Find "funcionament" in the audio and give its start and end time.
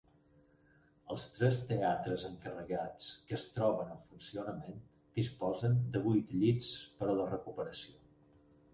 4.09-4.83